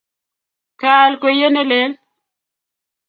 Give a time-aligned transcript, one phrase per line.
[0.79, 1.91] kaal kweyie ne lel.